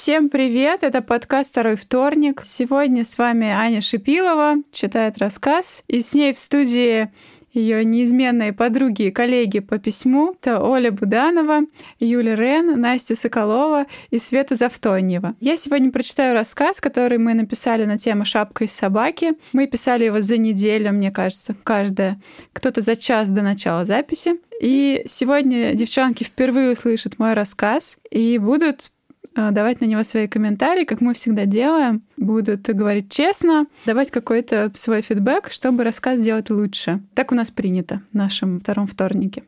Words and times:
Всем 0.00 0.28
привет! 0.28 0.84
Это 0.84 1.02
подкаст 1.02 1.50
«Второй 1.50 1.74
вторник». 1.74 2.42
Сегодня 2.44 3.04
с 3.04 3.18
вами 3.18 3.48
Аня 3.48 3.80
Шипилова, 3.80 4.58
читает 4.70 5.18
рассказ. 5.18 5.82
И 5.88 6.02
с 6.02 6.14
ней 6.14 6.32
в 6.32 6.38
студии 6.38 7.10
ее 7.52 7.84
неизменные 7.84 8.52
подруги 8.52 9.02
и 9.02 9.10
коллеги 9.10 9.58
по 9.58 9.78
письму. 9.78 10.36
Это 10.40 10.62
Оля 10.62 10.92
Буданова, 10.92 11.62
Юля 11.98 12.36
Рен, 12.36 12.80
Настя 12.80 13.16
Соколова 13.16 13.86
и 14.10 14.20
Света 14.20 14.54
Завтоньева. 14.54 15.34
Я 15.40 15.56
сегодня 15.56 15.90
прочитаю 15.90 16.32
рассказ, 16.32 16.80
который 16.80 17.18
мы 17.18 17.34
написали 17.34 17.84
на 17.84 17.98
тему 17.98 18.24
«Шапка 18.24 18.66
из 18.66 18.72
собаки». 18.72 19.32
Мы 19.52 19.66
писали 19.66 20.04
его 20.04 20.20
за 20.20 20.36
неделю, 20.36 20.92
мне 20.92 21.10
кажется, 21.10 21.56
каждая. 21.64 22.20
Кто-то 22.52 22.82
за 22.82 22.94
час 22.94 23.30
до 23.30 23.42
начала 23.42 23.84
записи. 23.84 24.36
И 24.60 25.02
сегодня 25.06 25.74
девчонки 25.74 26.22
впервые 26.22 26.70
услышат 26.70 27.18
мой 27.18 27.32
рассказ 27.32 27.98
и 28.12 28.38
будут 28.38 28.92
давать 29.38 29.80
на 29.80 29.86
него 29.86 30.02
свои 30.02 30.26
комментарии, 30.26 30.84
как 30.84 31.00
мы 31.00 31.14
всегда 31.14 31.44
делаем. 31.44 32.02
Будут 32.16 32.68
говорить 32.68 33.12
честно, 33.12 33.66
давать 33.86 34.10
какой-то 34.10 34.72
свой 34.74 35.00
фидбэк, 35.00 35.50
чтобы 35.50 35.84
рассказ 35.84 36.20
сделать 36.20 36.50
лучше. 36.50 37.00
Так 37.14 37.32
у 37.32 37.34
нас 37.34 37.50
принято 37.50 38.02
в 38.12 38.16
нашем 38.16 38.58
втором 38.58 38.86
вторнике. 38.86 39.44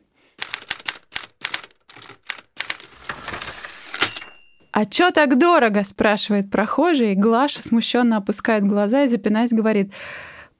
«А 4.71 4.85
чё 4.85 5.11
так 5.11 5.37
дорого?»— 5.37 5.83
спрашивает 5.83 6.49
прохожий. 6.49 7.15
Глаша 7.15 7.61
смущенно 7.61 8.17
опускает 8.17 8.65
глаза 8.65 9.03
и, 9.03 9.09
запинаясь, 9.09 9.51
говорит, 9.51 9.91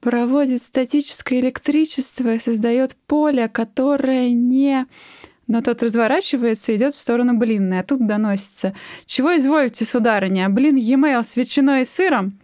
«Проводит 0.02 0.64
статическое 0.64 1.40
электричество 1.40 2.34
и 2.34 2.40
создает 2.40 2.98
поле, 3.08 3.48
которое 3.48 4.32
не...» 4.32 4.86
Но 5.52 5.62
тот 5.62 5.84
разворачивается 5.84 6.72
и 6.72 6.78
идет 6.78 6.94
в 6.94 6.98
сторону 6.98 7.38
блинной, 7.38 7.80
а 7.80 7.84
тут 7.84 8.08
доносится. 8.08 8.74
«Чего 9.06 9.36
изволите, 9.36 9.84
сударыня? 9.84 10.48
Блин 10.48 10.78
e-mail 10.78 11.26
с 11.26 11.36
ветчиной 11.36 11.82
и 11.82 11.86
сыром?» 11.86 12.40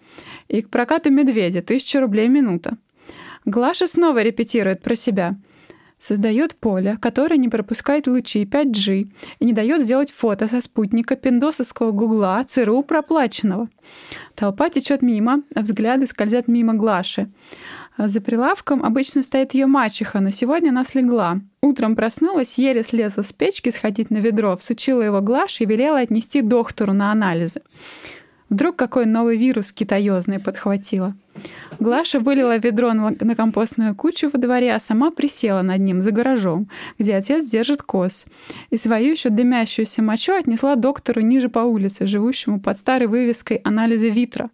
И 0.49 0.61
к 0.61 0.69
прокату 0.69 1.09
медведя. 1.09 1.61
Тысяча 1.61 2.01
рублей 2.01 2.27
минута. 2.27 2.77
Глаша 3.45 3.87
снова 3.87 4.21
репетирует 4.21 4.81
про 4.81 4.97
себя. 4.97 5.37
Создает 5.97 6.55
поле, 6.55 6.97
которое 7.01 7.37
не 7.37 7.47
пропускает 7.47 8.07
лучи 8.07 8.43
5G 8.43 9.09
и 9.39 9.45
не 9.45 9.53
дает 9.53 9.83
сделать 9.83 10.11
фото 10.11 10.49
со 10.49 10.59
спутника 10.59 11.15
пиндосовского 11.15 11.91
гугла 11.91 12.43
ЦРУ 12.45 12.83
проплаченного. 12.83 13.69
Толпа 14.35 14.69
течет 14.69 15.01
мимо, 15.01 15.43
а 15.55 15.61
взгляды 15.61 16.07
скользят 16.07 16.49
мимо 16.49 16.73
Глаши. 16.73 17.29
За 17.97 18.21
прилавком 18.21 18.83
обычно 18.83 19.23
стоит 19.23 19.55
ее 19.55 19.65
мачеха, 19.65 20.19
но 20.19 20.29
сегодня 20.29 20.69
она 20.69 20.83
слегла. 20.83 21.39
Утром 21.61 21.95
проснулась, 21.95 22.59
еле 22.59 22.83
слезла 22.83 23.23
с 23.23 23.33
печки 23.33 23.69
сходить 23.69 24.11
на 24.11 24.17
ведро, 24.17 24.55
всучила 24.55 25.01
его 25.01 25.21
Глаш 25.21 25.61
и 25.61 25.65
велела 25.65 25.99
отнести 25.99 26.41
доктору 26.41 26.93
на 26.93 27.11
анализы. 27.11 27.61
Вдруг 28.49 28.77
какой 28.77 29.05
новый 29.05 29.35
вирус 29.35 29.71
китаёзный 29.71 30.39
подхватила. 30.39 31.15
Глаша 31.79 32.19
вылила 32.19 32.57
ведро 32.57 32.93
на 32.93 33.35
компостную 33.35 33.93
кучу 33.93 34.29
во 34.29 34.39
дворе, 34.39 34.73
а 34.73 34.79
сама 34.79 35.11
присела 35.11 35.61
над 35.63 35.79
ним 35.79 36.01
за 36.01 36.11
гаражом, 36.11 36.69
где 36.97 37.15
отец 37.15 37.45
держит 37.49 37.81
коз. 37.81 38.25
И 38.69 38.77
свою 38.77 39.11
еще 39.11 39.29
дымящуюся 39.29 40.01
мочу 40.01 40.33
отнесла 40.33 40.75
доктору 40.75 41.21
ниже 41.21 41.49
по 41.49 41.59
улице, 41.59 42.07
живущему 42.07 42.59
под 42.59 42.77
старой 42.77 43.07
вывеской 43.07 43.57
анализа 43.57 44.07
Витра. 44.07 44.49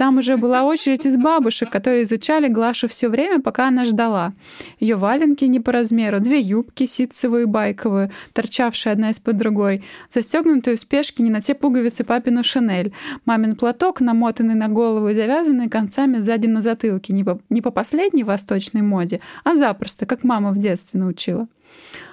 Там 0.00 0.16
уже 0.16 0.38
была 0.38 0.62
очередь 0.62 1.04
из 1.04 1.18
бабушек, 1.18 1.68
которые 1.68 2.04
изучали 2.04 2.48
Глашу 2.48 2.88
все 2.88 3.10
время, 3.10 3.38
пока 3.38 3.68
она 3.68 3.84
ждала. 3.84 4.32
Ее 4.78 4.96
валенки 4.96 5.44
не 5.44 5.60
по 5.60 5.72
размеру, 5.72 6.20
две 6.20 6.40
юбки, 6.40 6.86
ситцевую 6.86 7.42
и 7.42 7.44
байковую, 7.44 8.10
торчавшие 8.32 8.94
одна 8.94 9.10
из-под 9.10 9.36
другой, 9.36 9.84
застегнутую 10.10 10.78
в 10.78 10.80
спешке 10.80 11.22
не 11.22 11.28
на 11.28 11.42
те 11.42 11.54
пуговицы 11.54 12.02
папину 12.02 12.42
шинель, 12.42 12.94
мамин 13.26 13.56
платок, 13.56 14.00
намотанный 14.00 14.54
на 14.54 14.68
голову 14.68 15.10
и 15.10 15.14
завязанный 15.14 15.68
концами 15.68 16.16
сзади 16.16 16.46
на 16.46 16.62
затылке, 16.62 17.12
не 17.12 17.22
по, 17.22 17.38
не 17.50 17.60
по 17.60 17.70
последней 17.70 18.24
восточной 18.24 18.80
моде, 18.80 19.20
а 19.44 19.54
запросто, 19.54 20.06
как 20.06 20.24
мама 20.24 20.52
в 20.52 20.56
детстве 20.56 20.98
научила. 20.98 21.46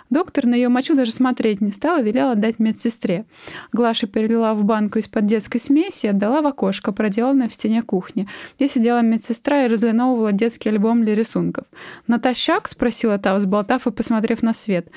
Доктор 0.10 0.46
на 0.46 0.56
ее 0.56 0.70
мочу 0.70 0.96
даже 0.96 1.12
смотреть 1.12 1.60
не 1.60 1.72
стала, 1.72 2.02
велела 2.02 2.32
отдать 2.32 2.60
медсестре. 2.60 3.26
Глаша 3.74 4.08
перелила 4.08 4.54
в 4.54 4.64
банку 4.64 5.00
из-под 5.00 5.26
детской 5.26 5.60
смеси 5.60 6.06
и 6.06 6.10
отдала 6.10 6.42
в 6.42 6.48
окошко, 6.48 6.94
проделанное 6.94 7.50
в 7.50 7.54
стене 7.54 7.84
кухни, 7.84 8.28
где 8.56 8.70
сидела 8.70 9.02
медсестра 9.02 9.66
и 9.66 9.68
разлиновывала 9.68 10.32
детский 10.32 10.70
альбом 10.70 11.04
для 11.04 11.14
рисунков. 11.14 11.66
«Натощак?»— 12.08 12.68
спросила 12.70 13.18
та, 13.18 13.36
взболтав 13.36 13.86
и 13.86 13.92
посмотрев 13.92 14.42
на 14.44 14.54
свет. 14.54 14.88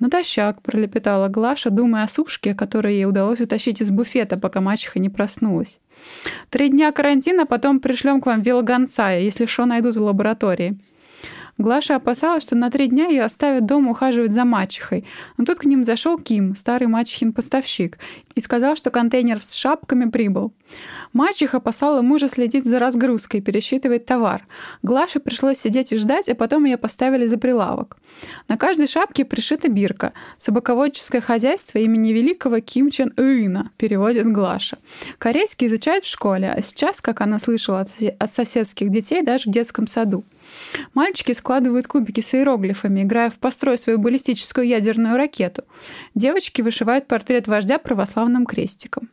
«Натощак»,— 0.00 0.60
пролепетала 0.62 1.28
Глаша, 1.28 1.68
думая 1.68 2.04
о 2.04 2.08
сушке, 2.08 2.54
которую 2.54 2.94
ей 2.94 3.04
удалось 3.04 3.40
утащить 3.40 3.82
из 3.82 3.90
буфета, 3.90 4.38
пока 4.38 4.60
мачеха 4.62 4.98
не 4.98 5.10
проснулась. 5.10 5.78
«Три 6.48 6.70
дня 6.70 6.90
карантина, 6.90 7.44
потом 7.44 7.80
пришлем 7.80 8.20
к 8.20 8.26
вам 8.26 8.40
велогонца, 8.40 9.10
если 9.10 9.44
что 9.44 9.66
найдут 9.66 9.96
в 9.96 10.02
лаборатории». 10.02 10.78
Глаша 11.56 11.96
опасалась, 11.96 12.42
что 12.42 12.56
на 12.56 12.68
три 12.70 12.88
дня 12.88 13.06
ее 13.06 13.22
оставят 13.22 13.64
дома 13.64 13.92
ухаживать 13.92 14.32
за 14.32 14.44
мачехой. 14.44 15.04
Но 15.36 15.44
тут 15.44 15.58
к 15.58 15.64
ним 15.64 15.84
зашел 15.84 16.18
Ким, 16.18 16.56
старый 16.56 16.88
мачехин 16.88 17.32
поставщик, 17.32 17.98
и 18.34 18.40
сказал, 18.40 18.74
что 18.74 18.90
контейнер 18.90 19.40
с 19.40 19.54
шапками 19.54 20.10
прибыл. 20.10 20.52
Мачеха 21.12 21.60
послала 21.60 22.02
мужа 22.02 22.26
следить 22.26 22.66
за 22.66 22.80
разгрузкой, 22.80 23.40
пересчитывать 23.40 24.04
товар. 24.04 24.46
Глаше 24.82 25.20
пришлось 25.20 25.58
сидеть 25.58 25.92
и 25.92 25.96
ждать, 25.98 26.28
а 26.28 26.34
потом 26.34 26.64
ее 26.64 26.76
поставили 26.76 27.26
за 27.26 27.38
прилавок. 27.38 27.98
На 28.48 28.56
каждой 28.56 28.88
шапке 28.88 29.24
пришита 29.24 29.68
бирка. 29.68 30.12
«Собаководческое 30.38 31.20
хозяйство 31.20 31.78
имени 31.78 32.10
великого 32.10 32.58
Ким 32.60 32.90
Чен 32.90 33.12
Ына», 33.16 33.70
переводит 33.76 34.30
Глаша. 34.32 34.78
Корейский 35.18 35.68
изучает 35.68 36.04
в 36.04 36.10
школе, 36.10 36.50
а 36.50 36.60
сейчас, 36.62 37.00
как 37.00 37.20
она 37.20 37.38
слышала 37.38 37.86
от 38.18 38.34
соседских 38.34 38.90
детей, 38.90 39.22
даже 39.22 39.48
в 39.48 39.52
детском 39.52 39.86
саду. 39.86 40.24
Мальчики 40.94 41.32
складывают 41.32 41.86
кубики 41.86 42.20
с 42.20 42.34
иероглифами, 42.34 43.02
играя 43.02 43.30
в 43.30 43.38
«Построй 43.38 43.78
свою 43.78 43.98
баллистическую 43.98 44.66
ядерную 44.66 45.16
ракету». 45.16 45.64
Девочки 46.14 46.62
вышивают 46.62 47.06
портрет 47.06 47.48
вождя 47.48 47.78
православным 47.78 48.46
крестиком. 48.46 49.10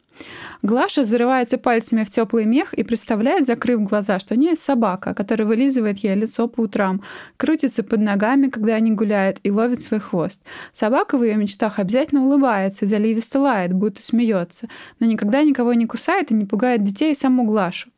Глаша 0.61 1.03
зарывается 1.03 1.57
пальцами 1.57 2.03
в 2.03 2.09
теплый 2.09 2.45
мех 2.45 2.73
и 2.73 2.83
представляет, 2.83 3.47
закрыв 3.47 3.81
глаза, 3.81 4.19
что 4.19 4.35
у 4.35 4.37
нее 4.37 4.51
есть 4.51 4.61
собака, 4.61 5.13
которая 5.13 5.47
вылизывает 5.47 5.97
ей 5.99 6.15
лицо 6.15 6.47
по 6.47 6.61
утрам, 6.61 7.01
крутится 7.37 7.83
под 7.83 8.01
ногами, 8.01 8.47
когда 8.47 8.75
они 8.75 8.91
гуляют, 8.91 9.39
и 9.43 9.49
ловит 9.49 9.81
свой 9.81 9.99
хвост. 9.99 10.41
Собака 10.71 11.17
в 11.17 11.23
ее 11.23 11.35
мечтах 11.35 11.79
обязательно 11.79 12.25
улыбается 12.25 12.85
и 12.85 12.87
заливисто 12.87 13.39
лает, 13.39 13.73
будто 13.73 14.03
смеется, 14.03 14.67
но 14.99 15.07
никогда 15.07 15.41
никого 15.43 15.73
не 15.73 15.87
кусает 15.87 16.29
и 16.31 16.35
не 16.35 16.45
пугает 16.45 16.83
детей 16.83 17.11
и 17.11 17.15
саму 17.15 17.43
Глашу. 17.43 17.89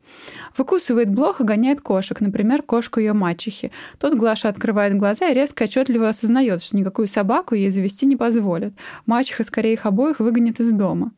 Выкусывает 0.56 1.10
блох 1.10 1.40
и 1.40 1.44
гоняет 1.44 1.80
кошек, 1.80 2.20
например, 2.20 2.62
кошку 2.62 3.00
ее 3.00 3.12
мачехи. 3.12 3.72
Тут 3.98 4.14
Глаша 4.14 4.48
открывает 4.48 4.96
глаза 4.96 5.28
и 5.28 5.34
резко 5.34 5.64
отчетливо 5.64 6.08
осознает, 6.08 6.62
что 6.62 6.76
никакую 6.76 7.06
собаку 7.06 7.54
ей 7.54 7.70
завести 7.70 8.06
не 8.06 8.16
позволят. 8.16 8.74
Мачеха 9.06 9.44
скорее 9.44 9.74
их 9.74 9.86
обоих 9.86 10.20
выгонит 10.20 10.60
из 10.60 10.72
дома. 10.72 11.12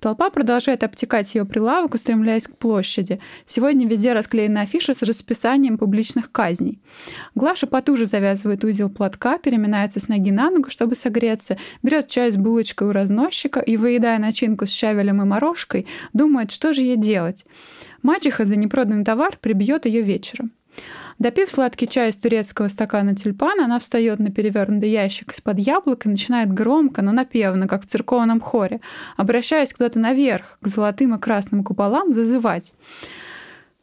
Толпа 0.00 0.30
продолжает 0.30 0.84
обтекать 0.84 1.34
ее 1.34 1.44
прилавок, 1.44 1.94
устремляясь 1.94 2.46
к 2.46 2.56
площади. 2.56 3.20
Сегодня 3.44 3.86
везде 3.86 4.12
расклеены 4.12 4.58
афиши 4.58 4.94
с 4.94 5.02
расписанием 5.02 5.78
публичных 5.78 6.30
казней. 6.30 6.80
Глаша 7.34 7.66
потуже 7.66 8.06
завязывает 8.06 8.64
узел 8.64 8.90
платка, 8.90 9.38
переминается 9.38 10.00
с 10.00 10.08
ноги 10.08 10.30
на 10.30 10.50
ногу, 10.50 10.70
чтобы 10.70 10.94
согреться, 10.94 11.58
берет 11.82 12.08
чай 12.08 12.30
с 12.30 12.36
булочкой 12.36 12.88
у 12.88 12.92
разносчика 12.92 13.60
и, 13.60 13.76
выедая 13.76 14.18
начинку 14.18 14.66
с 14.66 14.70
щавелем 14.70 15.22
и 15.22 15.24
морожкой, 15.24 15.86
думает, 16.12 16.50
что 16.50 16.72
же 16.72 16.82
ей 16.82 16.96
делать. 16.96 17.44
Мачеха 18.02 18.44
за 18.44 18.56
непроданный 18.56 19.04
товар 19.04 19.38
прибьет 19.40 19.86
ее 19.86 20.02
вечером. 20.02 20.52
Допив 21.18 21.50
сладкий 21.50 21.88
чай 21.88 22.10
из 22.10 22.16
турецкого 22.16 22.68
стакана 22.68 23.14
тюльпана, 23.14 23.64
она 23.64 23.78
встает 23.78 24.18
на 24.18 24.30
перевернутый 24.30 24.90
ящик 24.90 25.32
из-под 25.32 25.58
яблок 25.58 26.04
и 26.04 26.10
начинает 26.10 26.52
громко, 26.52 27.00
но 27.00 27.10
напевно, 27.10 27.66
как 27.66 27.82
в 27.82 27.86
церковном 27.86 28.40
хоре, 28.40 28.80
обращаясь 29.16 29.72
куда-то 29.72 29.98
наверх, 29.98 30.58
к 30.60 30.66
золотым 30.66 31.14
и 31.14 31.18
красным 31.18 31.64
куполам, 31.64 32.12
зазывать. 32.12 32.72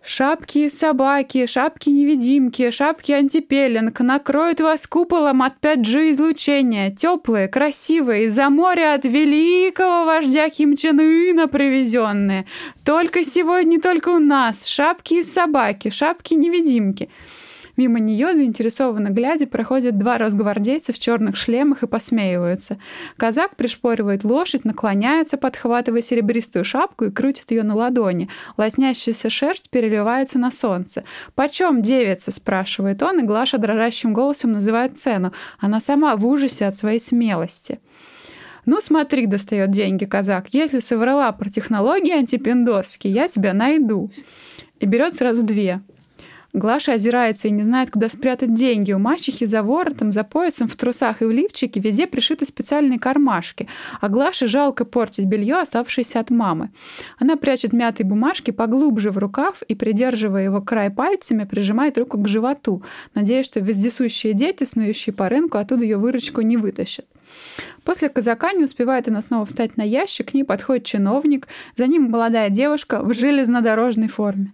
Шапки 0.06 0.68
собаки, 0.68 1.46
шапки-невидимки, 1.46 2.72
шапки 2.72 3.14
антипеленг 3.14 4.02
накроют 4.02 4.60
вас 4.60 4.86
куполом 4.86 5.42
от 5.42 5.54
5G 5.62 6.12
излучения, 6.12 6.92
теплые, 6.92 7.48
красивые, 7.48 8.26
из-за 8.26 8.50
моря 8.50 8.96
от 8.96 9.06
великого 9.06 10.04
вождя 10.04 10.50
Ким 10.50 10.76
Чен 10.76 11.00
Ына 11.00 11.48
привезенные. 11.48 12.46
Только 12.84 13.24
сегодня, 13.24 13.80
только 13.80 14.10
у 14.10 14.20
нас, 14.20 14.66
шапки 14.66 15.22
из 15.22 15.32
собаки, 15.32 15.90
шапки-невидимки. 15.90 17.10
Мимо 17.76 18.00
нее, 18.00 18.36
заинтересованно 18.36 19.10
глядя, 19.10 19.48
проходят 19.48 19.98
два 19.98 20.18
росгвардейца 20.18 20.94
в 20.94 21.00
черных 21.00 21.36
шлемах 21.36 21.84
и 21.84 21.88
посмеиваются. 21.88 22.78
Казак 23.18 23.56
пришпоривает 23.56 24.24
лошадь, 24.24 24.64
наклоняется, 24.64 25.38
подхватывая 25.38 26.02
серебристую 26.02 26.66
шапку 26.66 27.06
и 27.06 27.12
крутит 27.12 27.50
ее 27.50 27.64
на 27.64 27.76
ладони. 27.76 28.30
Лоснящаяся 28.58 29.30
шерсть 29.30 29.72
переливается 29.72 30.38
на 30.38 30.52
солнце. 30.52 31.04
«Почем 31.34 31.82
девица?»– 31.82 32.32
спрашивает 32.34 33.02
он, 33.02 33.22
и 33.22 33.24
Глаша 33.24 33.58
дрожащим 33.58 34.14
голосом 34.14 34.52
называет 34.52 35.00
цену. 35.00 35.34
Она 35.60 35.80
сама 35.80 36.16
в 36.16 36.28
ужасе 36.28 36.68
от 36.68 36.76
своей 36.76 37.00
смелости. 37.00 37.80
«Ну 38.66 38.80
смотри, 38.82 39.26
достает 39.26 39.72
деньги 39.72 40.06
казак, 40.06 40.48
если 40.52 40.80
соврала 40.80 41.32
про 41.32 41.50
технологии 41.50 42.14
антипиндосские, 42.14 43.14
я 43.14 43.28
тебя 43.28 43.54
найду». 43.54 44.12
И 44.80 44.86
берет 44.86 45.16
сразу 45.16 45.44
две. 45.44 45.82
Глаша 46.56 46.94
озирается 46.94 47.48
и 47.48 47.52
не 47.52 47.64
знает, 47.64 47.90
куда 47.90 48.10
спрятать 48.10 48.54
деньги. 48.54 48.94
У 48.94 49.00
мачехи 49.00 49.48
за 49.48 49.64
воротом, 49.64 50.12
за 50.12 50.24
поясом, 50.24 50.68
в 50.68 50.76
трусах 50.76 51.24
и 51.24 51.26
в 51.26 51.32
лифчике 51.32 51.80
везде 51.80 52.06
пришиты 52.06 52.46
специальные 52.46 53.00
кармашки. 53.00 53.68
А 54.00 54.08
Глаше 54.08 54.46
жалко 54.46 54.86
портить 54.86 55.26
белье, 55.26 55.56
оставшееся 55.56 56.20
от 56.20 56.30
мамы. 56.30 56.70
Она 57.18 57.38
прячет 57.38 57.74
мятые 57.74 58.06
бумажки 58.06 58.52
поглубже 58.52 59.10
в 59.10 59.18
рукав 59.18 59.64
и, 59.64 59.74
придерживая 59.74 60.44
его 60.44 60.62
край 60.62 60.92
пальцами, 60.92 61.46
прижимает 61.46 61.98
руку 61.98 62.20
к 62.20 62.28
животу, 62.28 62.84
надеясь, 63.16 63.48
что 63.48 63.60
вездесущие 63.60 64.34
дети, 64.34 64.64
снующие 64.64 65.14
по 65.14 65.30
рынку, 65.30 65.58
оттуда 65.58 65.82
ее 65.82 65.98
выручку 65.98 66.42
не 66.42 66.58
вытащат. 66.58 67.08
После 67.84 68.10
казака 68.10 68.54
не 68.54 68.64
успевает 68.64 69.08
она 69.08 69.24
снова 69.24 69.48
встать 69.48 69.76
на 69.76 69.82
ящик, 69.82 70.30
к 70.30 70.34
ней 70.36 70.44
подходит 70.44 70.86
чиновник, 70.86 71.48
за 71.76 71.88
ним 71.88 72.12
молодая 72.12 72.52
девушка 72.52 73.02
в 73.02 73.12
железнодорожной 73.16 74.08
форме. 74.08 74.54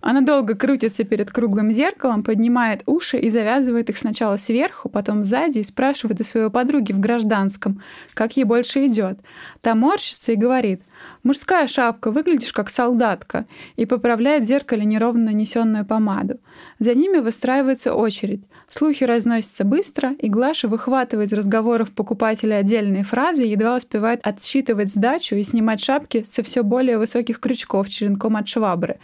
Она 0.00 0.20
долго 0.20 0.54
крутится 0.54 1.04
перед 1.04 1.30
круглым 1.30 1.72
зеркалом, 1.72 2.22
поднимает 2.22 2.82
уши 2.86 3.18
и 3.18 3.28
завязывает 3.28 3.90
их 3.90 3.98
сначала 3.98 4.36
сверху, 4.36 4.88
потом 4.88 5.24
сзади 5.24 5.58
и 5.58 5.64
спрашивает 5.64 6.20
у 6.20 6.24
своей 6.24 6.50
подруги 6.50 6.92
в 6.92 7.00
гражданском, 7.00 7.82
как 8.14 8.36
ей 8.36 8.44
больше 8.44 8.86
идет. 8.86 9.18
Та 9.60 9.74
морщится 9.74 10.32
и 10.32 10.36
говорит 10.36 10.82
«Мужская 11.24 11.66
шапка, 11.66 12.10
выглядишь 12.12 12.52
как 12.52 12.68
солдатка» 12.68 13.46
и 13.76 13.86
поправляет 13.86 14.44
в 14.44 14.46
зеркале 14.46 14.84
неровно 14.84 15.26
нанесенную 15.26 15.84
помаду. 15.84 16.38
За 16.78 16.94
ними 16.94 17.18
выстраивается 17.18 17.94
очередь. 17.94 18.42
Слухи 18.68 19.04
разносятся 19.04 19.64
быстро, 19.64 20.12
и 20.12 20.28
Глаша 20.28 20.68
выхватывает 20.68 21.28
из 21.28 21.32
разговоров 21.32 21.90
покупателя 21.92 22.56
отдельные 22.56 23.02
фразы 23.02 23.44
едва 23.44 23.76
успевает 23.76 24.20
отсчитывать 24.22 24.92
сдачу 24.92 25.36
и 25.36 25.42
снимать 25.42 25.82
шапки 25.82 26.24
со 26.28 26.42
все 26.42 26.62
более 26.62 26.98
высоких 26.98 27.40
крючков 27.40 27.88
черенком 27.88 28.36
от 28.36 28.46
швабры. 28.46 28.98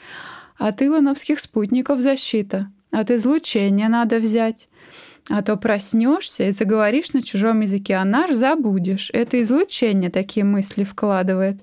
От 0.56 0.82
илоновских 0.82 1.40
спутников 1.40 2.00
защита. 2.00 2.68
От 2.90 3.10
излучения 3.10 3.88
надо 3.88 4.18
взять. 4.18 4.68
А 5.28 5.42
то 5.42 5.56
проснешься 5.56 6.48
и 6.48 6.50
заговоришь 6.50 7.12
на 7.12 7.22
чужом 7.22 7.60
языке, 7.60 7.94
а 7.94 8.04
наш 8.04 8.30
забудешь. 8.30 9.10
Это 9.12 9.40
излучение 9.40 10.10
такие 10.10 10.44
мысли 10.44 10.84
вкладывает. 10.84 11.56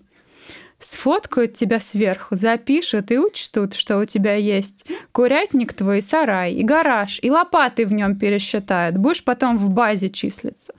Сфоткают 0.79 1.53
тебя 1.53 1.79
сверху, 1.79 2.35
запишут 2.35 3.11
и 3.11 3.19
учтут, 3.19 3.75
что 3.75 3.99
у 3.99 4.05
тебя 4.05 4.33
есть. 4.33 4.88
Курятник 5.11 5.73
твой, 5.73 6.01
сарай, 6.01 6.53
и 6.53 6.63
гараж, 6.63 7.19
и 7.21 7.29
лопаты 7.29 7.85
в 7.85 7.93
нем 7.93 8.17
пересчитают. 8.17 8.97
Будешь 8.97 9.23
потом 9.23 9.57
в 9.57 9.69
базе 9.69 10.09
числиться. 10.09 10.73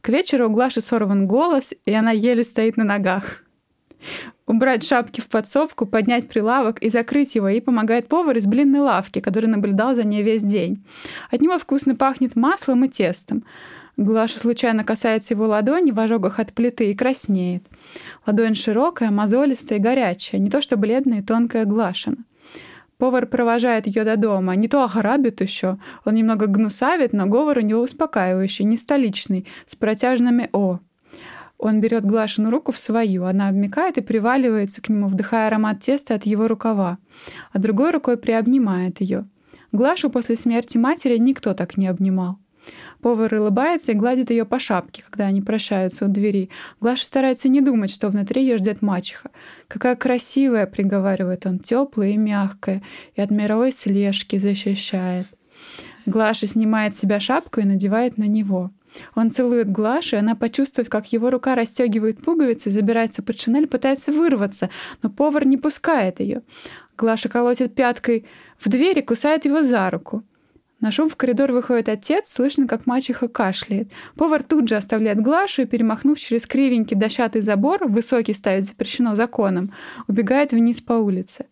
К 0.00 0.08
вечеру 0.08 0.48
у 0.48 0.50
Глаши 0.50 0.80
сорван 0.80 1.26
голос, 1.26 1.74
и 1.84 1.92
она 1.92 2.10
еле 2.10 2.42
стоит 2.42 2.78
на 2.78 2.84
ногах 2.84 3.42
убрать 4.52 4.84
шапки 4.84 5.20
в 5.20 5.28
подсобку, 5.28 5.86
поднять 5.86 6.28
прилавок 6.28 6.78
и 6.80 6.88
закрыть 6.88 7.34
его, 7.34 7.48
ей 7.48 7.60
помогает 7.60 8.08
повар 8.08 8.36
из 8.36 8.46
блинной 8.46 8.80
лавки, 8.80 9.20
который 9.20 9.46
наблюдал 9.46 9.94
за 9.94 10.04
ней 10.04 10.22
весь 10.22 10.42
день. 10.42 10.84
От 11.30 11.40
него 11.40 11.58
вкусно 11.58 11.96
пахнет 11.96 12.36
маслом 12.36 12.84
и 12.84 12.88
тестом. 12.88 13.44
Глаша 13.96 14.38
случайно 14.38 14.84
касается 14.84 15.34
его 15.34 15.46
ладони 15.46 15.90
в 15.90 16.00
ожогах 16.00 16.38
от 16.38 16.52
плиты 16.52 16.90
и 16.90 16.94
краснеет. 16.94 17.64
Ладонь 18.26 18.54
широкая, 18.54 19.10
мозолистая 19.10 19.78
и 19.78 19.82
горячая, 19.82 20.40
не 20.40 20.50
то 20.50 20.60
что 20.60 20.76
бледная 20.76 21.18
и 21.18 21.22
тонкая 21.22 21.64
Глашина. 21.64 22.18
Повар 22.98 23.26
провожает 23.26 23.86
ее 23.86 24.04
до 24.04 24.16
дома. 24.16 24.54
Не 24.54 24.68
то 24.68 24.84
ограбит 24.84 25.40
еще. 25.40 25.78
Он 26.04 26.14
немного 26.14 26.46
гнусавит, 26.46 27.12
но 27.12 27.26
говор 27.26 27.58
у 27.58 27.60
него 27.60 27.80
успокаивающий, 27.80 28.64
не 28.64 28.76
столичный, 28.76 29.46
с 29.66 29.74
протяжными 29.74 30.48
«о». 30.52 30.78
Он 31.62 31.80
берет 31.80 32.04
Глашину 32.04 32.50
руку 32.50 32.72
в 32.72 32.78
свою, 32.78 33.24
она 33.24 33.46
обмикает 33.46 33.96
и 33.96 34.00
приваливается 34.00 34.82
к 34.82 34.88
нему, 34.88 35.06
вдыхая 35.06 35.46
аромат 35.46 35.78
теста 35.78 36.16
от 36.16 36.26
его 36.26 36.48
рукава, 36.48 36.98
а 37.52 37.60
другой 37.60 37.92
рукой 37.92 38.16
приобнимает 38.16 39.00
ее. 39.00 39.28
Глашу 39.70 40.10
после 40.10 40.34
смерти 40.34 40.76
матери 40.76 41.18
никто 41.18 41.54
так 41.54 41.76
не 41.76 41.86
обнимал. 41.86 42.40
Повар 43.00 43.32
улыбается 43.34 43.92
и 43.92 43.94
гладит 43.94 44.30
ее 44.30 44.44
по 44.44 44.58
шапке, 44.58 45.04
когда 45.08 45.26
они 45.26 45.40
прощаются 45.40 46.06
у 46.06 46.08
двери. 46.08 46.50
Глаша 46.80 47.06
старается 47.06 47.48
не 47.48 47.60
думать, 47.60 47.92
что 47.92 48.08
внутри 48.08 48.42
ее 48.42 48.56
ждет 48.56 48.82
мачеха. 48.82 49.30
«Какая 49.68 49.94
красивая!»— 49.94 50.66
приговаривает 50.66 51.46
он, 51.46 51.60
теплая 51.60 52.10
и 52.10 52.16
мягкая, 52.16 52.82
и 53.14 53.20
от 53.20 53.30
мировой 53.30 53.70
слежки 53.70 54.36
защищает. 54.36 55.28
Глаша 56.06 56.48
снимает 56.48 56.96
с 56.96 56.98
себя 56.98 57.20
шапку 57.20 57.60
и 57.60 57.64
надевает 57.64 58.18
на 58.18 58.24
него. 58.24 58.72
Он 59.14 59.30
целует 59.30 59.70
Глашу, 59.70 60.16
и 60.16 60.18
она 60.18 60.34
почувствует, 60.34 60.88
как 60.88 61.12
его 61.12 61.30
рука 61.30 61.54
расстегивает 61.54 62.22
пуговицы, 62.22 62.70
забирается 62.70 63.22
под 63.22 63.38
шинель, 63.38 63.66
пытается 63.66 64.12
вырваться, 64.12 64.70
но 65.02 65.10
повар 65.10 65.46
не 65.46 65.56
пускает 65.56 66.20
ее. 66.20 66.42
Глаша 66.96 67.28
колотит 67.28 67.74
пяткой 67.74 68.26
в 68.58 68.68
дверь 68.68 68.98
и 68.98 69.02
кусает 69.02 69.44
его 69.44 69.62
за 69.62 69.90
руку. 69.90 70.22
На 70.82 70.90
шум 70.90 71.08
в 71.08 71.14
коридор 71.14 71.52
выходит 71.52 71.88
отец, 71.88 72.28
слышно, 72.28 72.66
как 72.66 72.86
мачеха 72.86 73.28
кашляет. 73.28 73.88
Повар 74.16 74.42
тут 74.42 74.68
же 74.68 74.74
оставляет 74.74 75.20
Глашу 75.20 75.62
и, 75.62 75.64
перемахнув 75.64 76.18
через 76.18 76.44
кривенький 76.44 76.96
дощатый 76.96 77.40
забор, 77.40 77.86
высокий 77.86 78.32
ставить 78.32 78.66
запрещено 78.66 79.14
законом, 79.14 79.72
убегает 80.08 80.50
вниз 80.50 80.80
по 80.80 80.94
улице. 80.94 81.46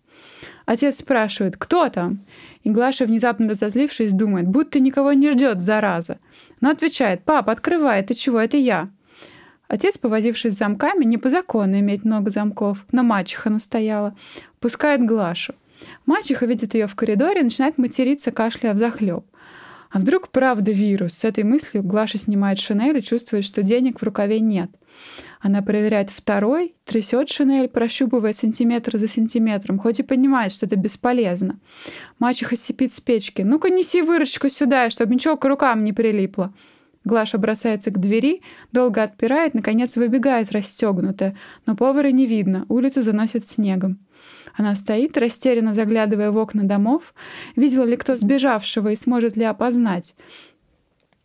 Отец 0.71 1.01
спрашивает 1.01 1.57
«Кто 1.57 1.89
там?» 1.89 2.21
И 2.63 2.71
Глаша, 2.71 3.05
внезапно 3.05 3.49
разозлившись, 3.49 4.13
думает, 4.13 4.47
будто 4.47 4.79
никого 4.79 5.13
не 5.13 5.33
ждет, 5.33 5.61
зараза. 5.61 6.21
Но 6.61 6.71
отвечает 6.71 7.25
«Пап, 7.25 7.51
открывай, 7.51 8.05
ты 8.05 8.15
чего, 8.15 8.39
это 8.39 8.57
я». 8.57 8.89
Отец, 9.67 9.99
повозившись 9.99 10.55
с 10.55 10.59
замками, 10.59 11.05
не 11.05 11.19
по 11.19 11.29
закону 11.29 11.81
иметь 11.81 12.05
много 12.05 12.31
замков, 12.31 12.87
но 12.93 13.03
мачеха 13.03 13.51
настояла, 13.51 14.17
пускает 14.61 15.05
Глашу. 15.05 15.57
Мачеха 16.07 16.47
видит 16.47 16.75
ее 16.75 16.87
в 16.87 16.95
коридоре 16.95 17.41
и 17.41 17.45
начинает 17.45 17.77
материться, 17.77 18.31
кашляя 18.31 18.73
в 18.73 18.79
захлеб. 18.79 19.25
А 19.91 19.99
вдруг 19.99 20.29
правда 20.29 20.71
вирус? 20.71 21.15
С 21.15 21.25
этой 21.25 21.43
мыслью 21.43 21.83
Глаша 21.83 22.17
снимает 22.17 22.61
шинель 22.61 22.99
и 22.99 23.03
чувствует, 23.03 23.45
что 23.45 23.65
денег 23.65 23.99
в 23.99 24.05
рукаве 24.05 24.39
нет. 24.39 24.71
Она 25.41 25.63
проверяет 25.63 26.11
второй, 26.11 26.75
трясет 26.85 27.31
шинель, 27.31 27.69
прощупывая 27.69 28.33
сантиметр 28.33 28.99
за 28.99 29.09
сантиметром, 29.09 29.79
хоть 29.79 30.01
и 30.01 30.03
понимает, 30.03 30.53
что 30.53 30.67
это 30.67 30.77
бесполезно. 30.77 31.59
Мачеха 32.19 32.57
сипит 32.57 32.93
с 32.93 33.01
печки. 33.01 33.43
«Ну-ка 33.43 33.71
неси 33.71 34.03
выручку 34.03 34.51
сюда, 34.51 34.91
чтобы 34.91 35.15
ничего 35.15 35.37
к 35.37 35.45
рукам 35.47 35.85
не 35.85 35.93
прилипло». 35.93 36.53
Глаша 37.05 37.39
бросается 37.39 37.91
к 37.91 37.99
двери, 37.99 38.43
долго 38.73 39.03
отпирает, 39.03 39.55
наконец 39.55 39.97
выбегает 39.97 40.53
расстегнутая, 40.53 41.35
но 41.65 41.75
повара 41.75 42.11
не 42.11 42.27
видно, 42.27 42.67
улицу 42.69 43.01
заносит 43.01 43.49
снегом. 43.49 43.99
Она 44.55 44.75
стоит, 44.75 45.17
растерянно 45.17 45.73
заглядывая 45.73 46.31
в 46.31 46.37
окна 46.37 46.65
домов, 46.65 47.15
видела 47.57 47.85
ли 47.85 47.97
кто 47.97 48.15
сбежавшего 48.15 48.89
и 48.89 48.97
сможет 48.97 49.37
ли 49.37 49.45
опознать. 49.45 50.15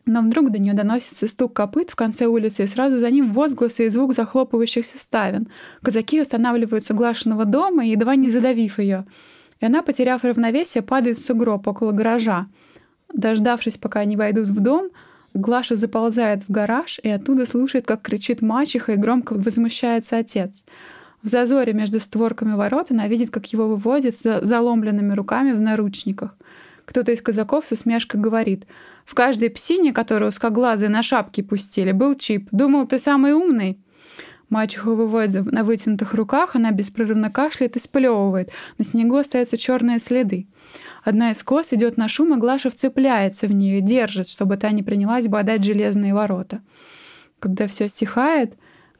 Но 0.05 0.21
вдруг 0.21 0.51
до 0.51 0.59
нее 0.59 0.73
доносится 0.73 1.27
стук 1.27 1.53
копыт 1.53 1.89
в 1.89 1.95
конце 1.95 2.27
улицы, 2.27 2.63
и 2.63 2.67
сразу 2.67 2.97
за 2.97 3.09
ним 3.09 3.31
возгласы 3.31 3.85
и 3.85 3.89
звук 3.89 4.13
захлопывающихся 4.13 4.99
ставен. 4.99 5.47
Казаки 5.81 6.19
останавливаются 6.19 6.93
у 6.93 6.97
глашенного 6.97 7.45
дома, 7.45 7.83
едва 7.85 8.15
не 8.15 8.29
задавив 8.29 8.77
ее. 8.77 9.05
И 9.59 9.65
она, 9.65 9.81
потеряв 9.81 10.23
равновесие, 10.23 10.83
падает 10.83 11.17
в 11.17 11.25
сугроб 11.25 11.67
около 11.67 11.91
гаража. 11.91 12.47
Дождавшись, 13.13 13.77
пока 13.77 14.01
они 14.01 14.15
войдут 14.15 14.47
в 14.47 14.59
дом, 14.59 14.89
Глаша 15.35 15.75
заползает 15.75 16.43
в 16.43 16.51
гараж 16.51 16.99
и 17.03 17.09
оттуда 17.09 17.45
слушает, 17.45 17.85
как 17.85 18.01
кричит 18.01 18.41
мачеха 18.41 18.93
и 18.93 18.95
громко 18.95 19.33
возмущается 19.33 20.17
отец. 20.17 20.63
В 21.21 21.27
зазоре 21.27 21.73
между 21.73 21.99
створками 21.99 22.53
ворот 22.53 22.89
она 22.89 23.07
видит, 23.09 23.31
как 23.31 23.45
его 23.51 23.67
выводят 23.67 24.17
за 24.17 24.45
заломленными 24.45 25.13
руками 25.13 25.51
в 25.51 25.61
наручниках. 25.61 26.37
Кто-то 26.85 27.11
из 27.11 27.21
казаков 27.21 27.65
с 27.65 27.71
усмешкой 27.71 28.19
говорит— 28.19 28.65
в 29.05 29.13
каждой 29.13 29.51
псине, 29.51 29.93
которую 29.93 30.29
узкоглазые 30.29 30.89
на 30.89 31.03
шапке 31.03 31.43
пустили, 31.43 31.91
был 31.91 32.15
чип. 32.15 32.49
Думал, 32.51 32.87
ты 32.87 32.97
самый 32.97 33.33
умный? 33.33 33.79
Мачеху 34.49 34.95
выводит 34.95 35.51
на 35.51 35.63
вытянутых 35.63 36.13
руках, 36.13 36.55
она 36.55 36.71
беспрерывно 36.71 37.31
кашляет 37.31 37.75
и 37.75 37.79
сплевывает. 37.79 38.51
На 38.77 38.83
снегу 38.83 39.17
остаются 39.17 39.57
черные 39.57 39.99
следы. 39.99 40.47
Одна 41.03 41.31
из 41.31 41.41
кос 41.43 41.73
идет 41.73 41.97
на 41.97 42.07
шум, 42.07 42.33
и 42.35 42.37
Глаша 42.37 42.69
вцепляется 42.69 43.47
в 43.47 43.51
нее 43.51 43.81
держит, 43.81 44.27
чтобы 44.27 44.57
та 44.57 44.71
не 44.71 44.83
принялась 44.83 45.27
бодать 45.27 45.63
железные 45.63 46.13
ворота. 46.13 46.61
Когда 47.39 47.67
все 47.67 47.87
стихает, 47.87 48.55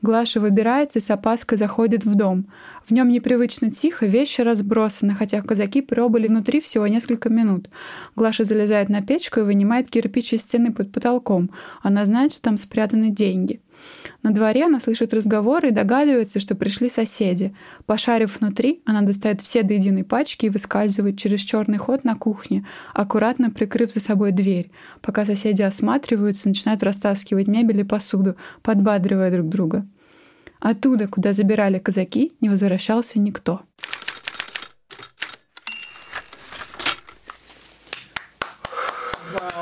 Глаша 0.06 0.40
выбирается 0.40 1.00
и 1.00 1.02
с 1.02 1.10
опаской 1.10 1.58
заходит 1.58 2.06
в 2.06 2.14
дом. 2.14 2.46
В 2.86 2.92
нем 2.92 3.10
непривычно 3.10 3.72
тихо, 3.72 4.06
вещи 4.06 4.42
разбросаны, 4.42 5.16
хотя 5.16 5.42
казаки 5.42 5.82
пробыли 5.82 6.28
внутри 6.28 6.62
всего 6.62 6.86
несколько 6.86 7.30
минут. 7.30 7.70
Глаша 8.16 8.44
залезает 8.44 8.88
на 8.88 9.02
печку 9.02 9.40
и 9.40 9.44
вынимает 9.44 9.90
кирпич 9.90 10.34
из 10.34 10.42
стены 10.44 10.72
под 10.72 10.92
потолком. 10.92 11.50
Она 11.82 12.06
знает, 12.06 12.34
что 12.34 12.42
там 12.44 12.58
спрятаны 12.58 13.10
деньги. 13.10 13.62
На 14.22 14.32
дворе 14.32 14.66
она 14.66 14.80
слышит 14.80 15.12
разговоры 15.12 15.70
и 15.70 15.72
догадывается, 15.72 16.40
что 16.40 16.54
пришли 16.54 16.88
соседи. 16.88 17.56
Пошарив 17.88 18.40
внутри, 18.40 18.82
она 18.86 19.02
достает 19.02 19.42
все 19.42 19.64
до 19.64 19.74
единой 19.74 20.04
пачки 20.04 20.46
и 20.46 20.50
выскальзывает 20.50 21.18
через 21.18 21.42
черный 21.42 21.80
ход 21.80 22.04
на 22.04 22.16
кухне, 22.16 22.64
аккуратно 22.94 23.50
прикрыв 23.50 23.92
за 23.92 24.02
собой 24.02 24.32
дверь. 24.32 24.70
Пока 25.02 25.26
соседи 25.26 25.64
осматриваются, 25.64 26.48
начинают 26.48 26.84
растаскивать 26.84 27.48
мебель 27.48 27.80
и 27.80 27.84
посуду, 27.84 28.36
подбадривая 28.62 29.32
друг 29.32 29.50
друга. 29.50 29.84
Оттуда, 30.66 31.08
куда 31.08 31.32
забирали 31.32 31.78
казаки, 31.78 32.32
не 32.42 32.50
возвращался 32.50 33.20
никто. 33.20 33.62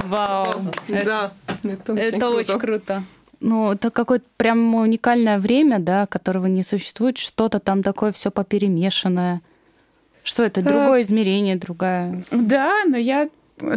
Вау. 0.04 0.46
Да, 0.88 1.34
это 1.64 1.92
очень 1.92 2.02
Это 2.02 2.20
круто. 2.20 2.30
очень 2.30 2.60
круто. 2.60 3.04
Ну, 3.42 3.74
это 3.74 3.92
какое-то 3.92 4.26
прям 4.38 4.76
уникальное 4.76 5.40
время, 5.40 5.80
да, 5.80 6.08
которого 6.08 6.46
не 6.46 6.64
существует. 6.64 7.18
Что-то 7.18 7.60
там 7.60 7.84
такое 7.84 8.14
все 8.14 8.32
поперемешанное. 8.32 9.42
Что 10.24 10.44
это? 10.44 10.62
Другое 10.62 11.02
измерение, 11.02 11.58
другая. 11.58 12.24
Да, 12.32 12.86
но 12.88 12.96
я 12.96 13.28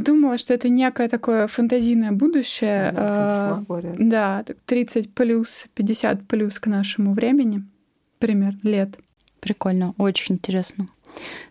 думала, 0.00 0.38
что 0.38 0.54
это 0.54 0.68
некое 0.68 1.08
такое 1.08 1.46
фантазийное 1.46 2.12
будущее. 2.12 2.92
Да, 2.92 3.64
э. 3.68 3.94
Да, 3.98 4.42
так 4.42 4.56
30 4.64 5.14
плюс, 5.14 5.66
50 5.74 6.26
плюс 6.26 6.58
к 6.58 6.66
нашему 6.66 7.12
времени. 7.12 7.62
Пример 8.18 8.54
лет. 8.62 8.98
Прикольно, 9.40 9.94
очень 9.98 10.36
интересно. 10.36 10.88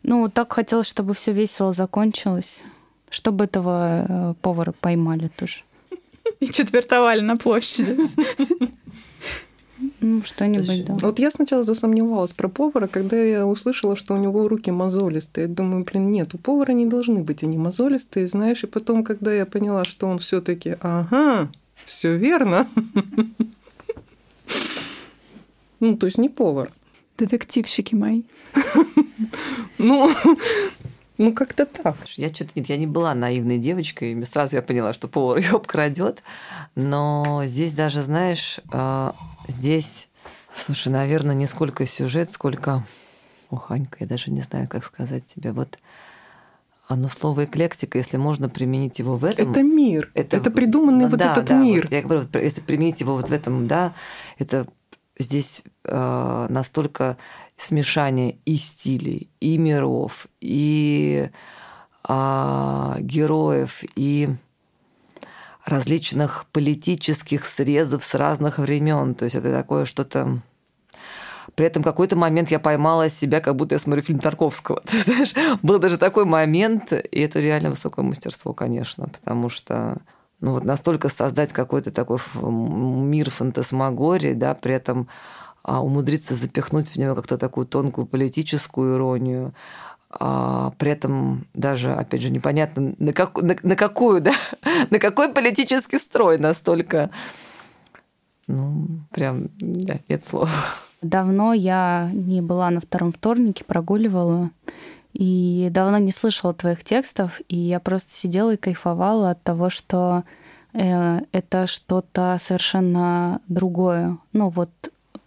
Ну, 0.04 0.30
так 0.30 0.54
хотелось, 0.54 0.88
чтобы 0.88 1.14
все 1.14 1.32
весело 1.32 1.74
закончилось. 1.74 2.64
Чтобы 3.10 3.46
этого 3.46 4.06
э, 4.08 4.34
повара 4.42 4.74
поймали 4.80 5.30
тоже. 5.36 5.60
И 6.40 6.48
четвертовали 6.48 7.22
на 7.22 7.38
площади. 7.38 7.98
Ну, 10.00 10.22
что-нибудь, 10.24 10.86
да. 10.86 10.94
Вот 11.02 11.20
я 11.20 11.32
сначала 11.32 11.64
засомневалась 11.64 12.32
про 12.34 12.48
повара, 12.48 12.88
когда 12.88 13.18
я 13.18 13.46
услышала, 13.46 13.96
что 13.96 14.14
у 14.14 14.18
него 14.18 14.48
руки 14.48 14.72
мозолистые. 14.72 15.48
Я 15.48 15.54
думаю, 15.54 15.84
блин, 15.84 16.12
нет, 16.12 16.34
у 16.34 16.38
повара 16.38 16.72
не 16.72 16.86
должны 16.86 17.24
быть 17.24 17.44
они 17.44 17.58
мозолистые, 17.58 18.28
знаешь. 18.28 18.64
И 18.64 18.68
потом, 18.68 19.04
когда 19.04 19.34
я 19.34 19.46
поняла, 19.46 19.84
что 19.84 20.08
он 20.08 20.20
все 20.20 20.42
таки 20.42 20.78
ага, 20.80 21.50
все 21.86 22.16
верно. 22.16 22.68
Ну, 25.80 25.98
то 25.98 26.06
есть 26.06 26.18
не 26.18 26.30
повар. 26.30 26.72
Детективщики 27.18 27.96
мои. 27.96 28.24
Ну, 29.78 30.10
ну 31.18 31.34
как-то 31.34 31.66
так. 31.66 31.96
Я 32.18 32.30
что-то 32.30 32.52
нет, 32.56 32.70
я 32.70 32.78
не 32.78 32.88
была 32.88 33.14
наивной 33.14 33.58
девочкой. 33.58 34.14
и 34.14 34.26
Сразу 34.26 34.56
я 34.56 34.62
поняла, 34.62 34.94
что 34.94 35.08
повар 35.08 35.38
ее 35.40 35.52
обкрадет. 35.52 36.24
Но 36.76 37.44
здесь 37.46 37.74
даже, 37.74 38.02
знаешь, 38.02 38.60
э, 38.72 39.12
здесь, 39.48 40.10
слушай, 40.56 40.90
наверное, 40.90 41.36
не 41.36 41.48
сколько 41.48 41.86
сюжет, 41.86 42.30
сколько... 42.30 42.84
Ох, 43.50 43.72
Анька, 43.72 43.98
я 44.00 44.08
даже 44.08 44.32
не 44.32 44.42
знаю, 44.42 44.68
как 44.68 44.84
сказать 44.84 45.26
тебе. 45.26 45.52
Вот 45.52 45.78
оно 46.88 47.08
слово 47.08 47.46
эклектика, 47.46 47.98
если 47.98 48.18
можно 48.18 48.48
применить 48.48 49.00
его 49.00 49.18
в 49.18 49.26
этом... 49.26 49.52
Это 49.52 49.64
мир. 49.64 50.12
Это, 50.14 50.52
придуманный 50.52 51.06
ну 51.06 51.10
вот 51.10 51.20
да, 51.20 51.32
этот 51.32 51.46
да, 51.46 51.60
мир. 51.60 51.84
вот 51.84 51.92
я 51.92 52.02
говорю, 52.02 52.22
вот 52.22 52.42
если 52.42 52.62
применить 52.62 53.02
его 53.02 53.16
вот 53.16 53.30
в 53.30 53.34
этом, 53.34 53.68
да, 53.68 53.94
это 54.38 54.68
здесь 55.18 55.64
э, 55.84 56.48
настолько 56.50 57.18
смешание 57.58 58.38
и 58.46 58.56
стилей, 58.58 59.30
и 59.40 59.58
миров, 59.58 60.28
и 60.42 61.30
а, 62.04 62.98
героев, 63.00 63.84
и 63.96 64.30
различных 65.66 66.46
политических 66.52 67.46
срезов 67.46 68.04
с 68.04 68.14
разных 68.14 68.60
времен. 68.60 69.16
То 69.16 69.26
есть 69.26 69.36
это 69.36 69.52
такое 69.52 69.86
что-то... 69.86 70.40
При 71.56 71.66
этом 71.66 71.84
какой-то 71.84 72.16
момент 72.16 72.52
я 72.52 72.60
поймала 72.60 73.10
себя, 73.10 73.40
как 73.40 73.56
будто 73.56 73.76
я 73.76 73.80
смотрю 73.80 74.04
фильм 74.04 74.20
Тарковского. 74.20 74.82
Ты 74.86 75.00
знаешь, 75.00 75.34
был 75.64 75.80
даже 75.80 75.98
такой 75.98 76.26
момент, 76.26 76.92
и 76.94 77.20
это 77.20 77.40
реально 77.40 77.72
высокое 77.72 78.06
мастерство, 78.06 78.54
конечно, 78.54 79.08
потому 79.08 79.50
что 79.50 79.98
ну 80.42 80.52
вот 80.52 80.64
настолько 80.64 81.10
создать 81.10 81.54
какой-то 81.54 81.92
такой 81.92 82.20
мир 82.42 83.30
фантасмагории, 83.30 84.34
да, 84.34 84.54
при 84.54 84.74
этом 84.74 85.08
а, 85.64 85.84
умудриться 85.84 86.36
запихнуть 86.36 86.90
в 86.90 86.98
него 86.98 87.16
как-то 87.16 87.38
такую 87.38 87.66
тонкую 87.66 88.06
политическую 88.06 88.96
иронию, 88.96 89.54
а, 90.12 90.72
при 90.78 90.92
этом 90.92 91.46
даже, 91.54 91.94
опять 91.94 92.22
же, 92.22 92.30
непонятно, 92.30 92.94
на, 93.00 93.14
как, 93.14 93.42
на, 93.42 93.56
на 93.64 93.76
какую, 93.76 94.22
да, 94.22 94.34
на 94.90 95.00
какой 95.00 95.30
политический 95.34 95.98
строй 95.98 96.38
настолько, 96.38 97.10
ну, 98.48 98.88
прям, 99.12 99.50
да, 99.60 100.00
нет 100.08 100.24
слова. 100.24 100.50
Давно 101.02 101.54
я 101.54 102.10
не 102.14 102.42
была 102.42 102.70
на 102.70 102.82
втором 102.82 103.12
вторнике, 103.12 103.64
прогуливала, 103.64 104.52
и 105.16 105.70
давно 105.72 105.98
не 105.98 106.12
слышала 106.12 106.54
твоих 106.54 106.84
текстов, 106.84 107.40
и 107.48 107.56
я 107.56 107.80
просто 107.80 108.12
сидела 108.12 108.54
и 108.54 108.58
кайфовала 108.58 109.32
от 109.32 109.42
того, 109.44 109.70
что 109.70 110.24
э, 110.74 111.22
это 111.32 111.68
что-то 111.68 112.38
совершенно 112.42 113.40
другое. 113.48 114.18
Ну 114.34 114.50
вот 114.50 114.70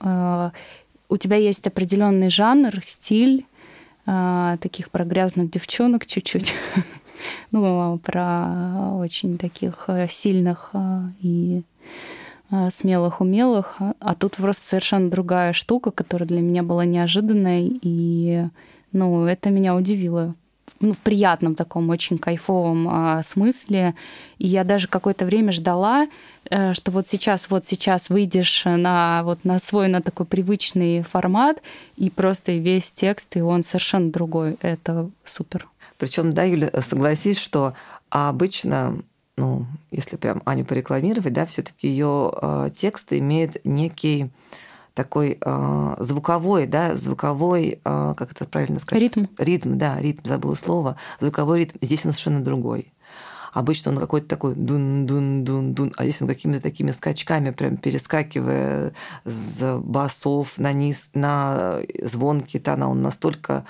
э, 0.00 0.50
у 1.08 1.16
тебя 1.16 1.36
есть 1.36 1.66
определенный 1.66 2.28
жанр, 2.28 2.82
стиль 2.84 3.46
э, 4.04 4.58
таких 4.60 4.90
про 4.90 5.06
грязных 5.06 5.50
девчонок 5.50 6.04
чуть-чуть, 6.04 6.52
ну 7.50 7.98
про 8.00 8.92
очень 8.92 9.38
таких 9.38 9.84
э, 9.86 10.06
сильных 10.10 10.68
э, 10.74 11.00
и 11.22 11.62
э, 12.50 12.68
смелых, 12.70 13.22
умелых, 13.22 13.78
а 14.00 14.14
тут 14.14 14.36
просто 14.36 14.66
совершенно 14.66 15.08
другая 15.08 15.54
штука, 15.54 15.92
которая 15.92 16.28
для 16.28 16.42
меня 16.42 16.62
была 16.62 16.84
неожиданной, 16.84 17.78
и 17.80 18.48
ну, 18.92 19.26
это 19.26 19.50
меня 19.50 19.74
удивило 19.74 20.34
ну, 20.80 20.92
в 20.92 20.98
приятном 20.98 21.54
таком, 21.54 21.88
очень 21.90 22.18
кайфовом 22.18 22.88
а, 22.88 23.22
смысле. 23.22 23.94
И 24.38 24.46
я 24.46 24.64
даже 24.64 24.88
какое-то 24.88 25.24
время 25.24 25.52
ждала, 25.52 26.06
э, 26.50 26.74
что 26.74 26.90
вот 26.90 27.06
сейчас, 27.06 27.50
вот 27.50 27.64
сейчас 27.64 28.08
выйдешь 28.08 28.64
на, 28.64 29.22
вот 29.24 29.44
на 29.44 29.58
свой, 29.58 29.88
на 29.88 30.00
такой 30.00 30.26
привычный 30.26 31.02
формат, 31.02 31.58
и 31.96 32.10
просто 32.10 32.52
весь 32.52 32.92
текст, 32.92 33.36
и 33.36 33.40
он 33.40 33.62
совершенно 33.62 34.10
другой. 34.10 34.56
Это 34.60 35.10
супер. 35.24 35.68
Причем, 35.96 36.32
да, 36.32 36.44
Юля, 36.44 36.70
согласись, 36.80 37.38
что 37.38 37.74
обычно, 38.08 39.02
ну, 39.36 39.66
если 39.90 40.16
прям 40.16 40.42
Аню 40.44 40.64
порекламировать, 40.64 41.32
да, 41.32 41.44
все-таки 41.46 41.88
ее 41.88 42.32
э, 42.40 42.70
тексты 42.74 43.18
имеют 43.18 43.56
некий 43.64 44.30
такой 44.98 45.38
э, 45.40 45.94
звуковой, 46.00 46.66
да, 46.66 46.96
звуковой, 46.96 47.80
э, 47.84 48.14
как 48.16 48.32
это 48.32 48.46
правильно 48.46 48.80
сказать? 48.80 49.00
Ритм. 49.00 49.26
Ритм, 49.38 49.78
да, 49.78 50.00
ритм, 50.00 50.26
забыла 50.26 50.56
слово. 50.56 50.96
Звуковой 51.20 51.60
ритм. 51.60 51.78
Здесь 51.80 52.04
он 52.04 52.10
совершенно 52.10 52.42
другой. 52.42 52.92
Обычно 53.52 53.92
он 53.92 53.98
какой-то 53.98 54.26
такой 54.26 54.56
дун-дун-дун-дун, 54.56 55.92
а 55.96 56.02
здесь 56.02 56.20
он 56.20 56.26
какими-то 56.26 56.60
такими 56.60 56.90
скачками, 56.90 57.50
прям 57.50 57.76
перескакивая 57.76 58.92
с 59.24 59.78
басов 59.78 60.58
на 60.58 60.72
низ, 60.72 61.10
на 61.14 61.78
звонкие 62.02 62.60
тона, 62.60 62.90
он 62.90 62.98
настолько 62.98 63.64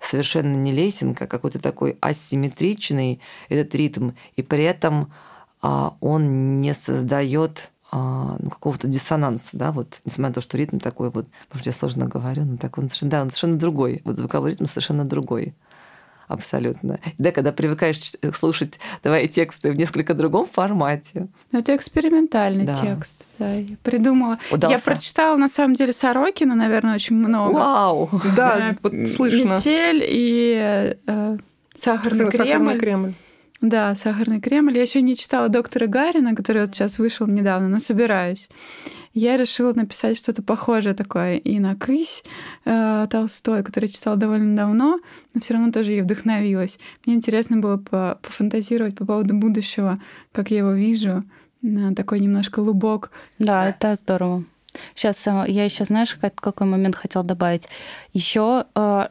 совершенно 0.00 0.54
не 0.54 0.70
лесенка, 0.70 1.26
какой-то 1.26 1.58
такой 1.58 1.98
асимметричный 2.00 3.20
этот 3.48 3.74
ритм, 3.74 4.10
и 4.36 4.42
при 4.42 4.62
этом 4.62 5.12
а, 5.60 5.94
он 6.00 6.56
не 6.56 6.72
создает 6.72 7.72
ну, 7.92 8.50
какого-то 8.50 8.86
диссонанса, 8.86 9.50
да, 9.52 9.72
вот, 9.72 10.00
несмотря 10.04 10.28
на 10.28 10.34
то, 10.34 10.40
что 10.40 10.56
ритм 10.58 10.78
такой 10.78 11.10
вот, 11.10 11.26
может, 11.52 11.66
я 11.66 11.72
сложно 11.72 12.06
говорю, 12.06 12.44
но 12.44 12.56
так 12.58 12.76
он 12.78 12.84
совершенно, 12.88 13.10
да, 13.10 13.22
он 13.22 13.30
совершенно 13.30 13.58
другой, 13.58 14.02
вот 14.04 14.16
звуковой 14.16 14.50
ритм 14.50 14.66
совершенно 14.66 15.04
другой. 15.04 15.54
Абсолютно. 16.26 16.98
Да, 17.16 17.32
когда 17.32 17.52
привыкаешь 17.52 17.96
ч- 17.96 18.18
слушать 18.34 18.78
твои 19.00 19.28
тексты 19.28 19.72
в 19.72 19.78
несколько 19.78 20.12
другом 20.12 20.44
формате. 20.44 21.28
Ну, 21.52 21.58
Это 21.60 21.74
экспериментальный 21.74 22.66
Да. 22.66 22.74
текст. 22.74 23.26
Да, 23.38 23.54
я 23.54 23.76
придумала. 23.82 24.38
Я 24.50 24.56
Удался. 24.56 24.84
прочитала, 24.84 25.38
на 25.38 25.48
самом 25.48 25.74
деле, 25.74 25.94
Сорокина, 25.94 26.54
наверное, 26.54 26.96
очень 26.96 27.16
много. 27.16 27.54
Вау! 27.54 28.10
Да, 28.36 28.72
Э, 28.72 28.72
вот 28.82 28.92
слышно. 29.08 29.54
Метель 29.54 30.02
и 30.06 30.94
э, 31.06 31.38
сахарный, 31.74 32.30
Сахарный 32.30 32.78
Кремль. 32.78 32.78
Кремль. 32.78 33.14
Да, 33.60 33.94
сахарный 33.96 34.40
Кремль. 34.40 34.76
Я 34.76 34.82
еще 34.82 35.02
не 35.02 35.16
читала 35.16 35.48
доктора 35.48 35.88
Гарина, 35.88 36.36
который 36.36 36.62
вот 36.62 36.74
сейчас 36.74 36.98
вышел 36.98 37.26
недавно, 37.26 37.68
но 37.68 37.78
собираюсь. 37.80 38.48
Я 39.14 39.36
решила 39.36 39.72
написать 39.72 40.16
что-то 40.16 40.42
похожее 40.44 40.94
такое 40.94 41.38
и 41.38 41.58
на 41.58 41.74
Кысь 41.74 42.22
э, 42.64 43.06
Толстой, 43.10 43.64
который 43.64 43.86
я 43.86 43.92
читала 43.92 44.16
довольно 44.16 44.54
давно, 44.54 45.00
но 45.34 45.40
все 45.40 45.54
равно 45.54 45.72
тоже 45.72 45.92
ей 45.92 46.02
вдохновилась. 46.02 46.78
Мне 47.04 47.16
интересно 47.16 47.56
было 47.56 47.78
по- 47.78 48.20
пофантазировать 48.22 48.94
по 48.96 49.04
поводу 49.04 49.34
будущего, 49.34 49.98
как 50.30 50.52
я 50.52 50.58
его 50.58 50.72
вижу, 50.72 51.24
на 51.60 51.94
такой 51.96 52.20
немножко 52.20 52.60
лубок. 52.60 53.10
Да, 53.40 53.68
это 53.68 53.96
здорово. 53.96 54.44
Сейчас 54.94 55.16
я 55.26 55.64
еще, 55.64 55.84
знаешь, 55.84 56.14
как- 56.14 56.34
какой 56.34 56.66
момент 56.66 56.96
хотела 56.96 57.24
добавить. 57.24 57.68
Еще 58.12 58.64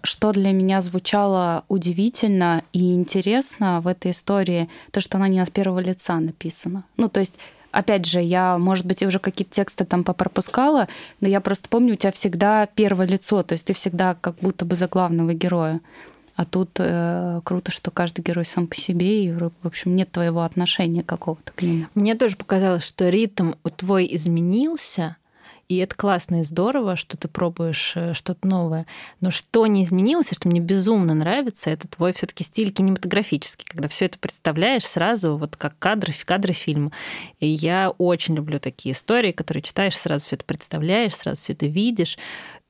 что 0.03 0.31
для 0.31 0.51
меня 0.51 0.81
звучало 0.81 1.63
удивительно 1.67 2.63
и 2.73 2.93
интересно 2.93 3.81
в 3.81 3.87
этой 3.87 4.11
истории, 4.11 4.69
то, 4.91 4.99
что 4.99 5.17
она 5.17 5.27
не 5.27 5.39
от 5.39 5.51
первого 5.51 5.79
лица 5.79 6.19
написана. 6.19 6.83
Ну, 6.97 7.09
то 7.09 7.19
есть 7.19 7.37
опять 7.71 8.05
же, 8.05 8.21
я, 8.21 8.57
может 8.57 8.85
быть, 8.85 9.03
уже 9.03 9.19
какие-то 9.19 9.53
тексты 9.53 9.85
там 9.85 10.03
попропускала, 10.03 10.87
но 11.21 11.27
я 11.27 11.41
просто 11.41 11.69
помню, 11.69 11.93
у 11.93 11.97
тебя 11.97 12.11
всегда 12.11 12.65
первое 12.65 13.05
лицо, 13.07 13.43
то 13.43 13.53
есть 13.53 13.67
ты 13.67 13.73
всегда 13.73 14.15
как 14.15 14.35
будто 14.41 14.65
бы 14.65 14.75
за 14.75 14.87
главного 14.87 15.33
героя. 15.33 15.81
А 16.35 16.45
тут 16.45 16.69
э, 16.77 17.41
круто, 17.43 17.71
что 17.71 17.89
каждый 17.89 18.21
герой 18.21 18.45
сам 18.45 18.67
по 18.67 18.75
себе, 18.75 19.25
и, 19.25 19.31
в 19.31 19.51
общем, 19.63 19.95
нет 19.95 20.11
твоего 20.11 20.43
отношения 20.43 21.03
какого-то 21.03 21.51
к 21.51 21.61
нему. 21.63 21.85
Мне 21.95 22.13
тоже 22.13 22.35
показалось, 22.35 22.83
что 22.83 23.09
ритм 23.09 23.53
твой 23.75 24.07
изменился, 24.15 25.17
и 25.69 25.77
это 25.77 25.95
классно 25.95 26.41
и 26.41 26.43
здорово, 26.43 26.95
что 26.95 27.17
ты 27.17 27.27
пробуешь 27.27 27.91
э, 27.95 28.13
что-то 28.13 28.47
новое. 28.47 28.85
Но 29.19 29.31
что 29.31 29.67
не 29.67 29.83
изменилось, 29.83 30.31
и 30.31 30.35
что 30.35 30.47
мне 30.47 30.61
безумно 30.61 31.13
нравится, 31.13 31.69
это 31.69 31.89
твой 31.89 32.13
все 32.13 32.25
таки 32.25 32.45
стиль 32.45 32.71
кинематографический, 32.71 33.65
когда 33.67 33.89
все 33.89 34.05
это 34.05 34.17
представляешь 34.17 34.85
сразу 34.85 35.35
вот 35.35 35.57
как 35.57 35.77
кадры, 35.77 36.13
кадры 36.25 36.53
фильма. 36.53 36.93
И 37.39 37.47
я 37.47 37.89
очень 37.97 38.35
люблю 38.35 38.61
такие 38.61 38.93
истории, 38.93 39.33
которые 39.33 39.61
читаешь, 39.61 39.97
сразу 39.97 40.23
все 40.23 40.37
это 40.37 40.45
представляешь, 40.45 41.15
сразу 41.15 41.41
все 41.41 41.53
это 41.53 41.65
видишь 41.65 42.17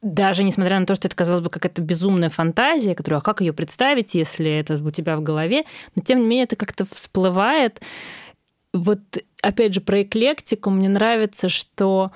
даже 0.04 0.44
несмотря 0.44 0.80
на 0.80 0.86
то, 0.86 0.94
что 0.94 1.08
это 1.08 1.18
казалось 1.18 1.42
бы 1.42 1.50
какая-то 1.50 1.82
безумная 1.82 2.30
фантазия, 2.30 2.94
которую, 2.94 3.18
а 3.18 3.22
как 3.22 3.42
ее 3.42 3.52
представить, 3.52 4.14
если 4.14 4.50
это 4.50 4.76
у 4.76 4.92
тебя 4.92 5.18
в 5.18 5.24
голове, 5.24 5.66
но 5.96 6.04
тем 6.04 6.20
не 6.20 6.28
менее 6.28 6.44
это 6.44 6.56
как-то 6.56 6.86
всплывает. 6.86 7.82
Вот 8.74 9.00
опять 9.42 9.74
же 9.74 9.82
про 9.82 10.04
эклектику 10.04 10.70
мне 10.70 10.88
нравится, 10.88 11.50
что 11.50 12.12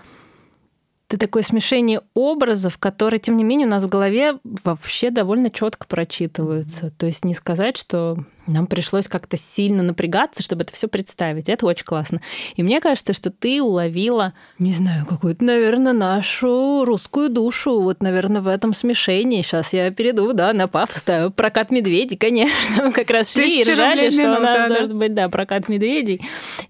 это 1.11 1.17
такое 1.17 1.43
смешение 1.43 2.01
образов, 2.13 2.77
которые, 2.77 3.19
тем 3.19 3.35
не 3.35 3.43
менее, 3.43 3.67
у 3.67 3.69
нас 3.69 3.83
в 3.83 3.89
голове 3.89 4.37
вообще 4.43 5.09
довольно 5.09 5.49
четко 5.49 5.85
прочитываются. 5.85 6.91
То 6.91 7.05
есть 7.05 7.25
не 7.25 7.33
сказать, 7.33 7.75
что 7.75 8.15
нам 8.47 8.65
пришлось 8.65 9.09
как-то 9.09 9.35
сильно 9.35 9.83
напрягаться, 9.83 10.41
чтобы 10.41 10.61
это 10.61 10.73
все 10.73 10.87
представить. 10.87 11.49
Это 11.49 11.65
очень 11.65 11.83
классно. 11.83 12.21
И 12.55 12.63
мне 12.63 12.79
кажется, 12.79 13.11
что 13.11 13.29
ты 13.29 13.61
уловила, 13.61 14.31
не 14.57 14.71
знаю, 14.71 15.05
какую-то, 15.05 15.43
наверное, 15.43 15.91
нашу 15.91 16.85
русскую 16.85 17.29
душу. 17.29 17.81
Вот, 17.81 18.01
наверное, 18.01 18.39
в 18.39 18.47
этом 18.47 18.73
смешении. 18.73 19.41
Сейчас 19.41 19.73
я 19.73 19.91
перейду, 19.91 20.31
да, 20.31 20.53
на 20.53 20.69
пафос. 20.69 21.03
Прокат 21.35 21.71
медведей, 21.71 22.15
конечно. 22.15 22.85
Мы 22.85 22.93
как 22.93 23.09
раз 23.09 23.33
шли 23.33 23.61
и 23.61 23.69
ржали, 23.69 24.11
что 24.11 24.37
у 24.37 24.41
нас 24.41 24.69
должен 24.69 24.97
быть, 24.97 25.13
да, 25.13 25.27
прокат 25.27 25.67
медведей 25.67 26.21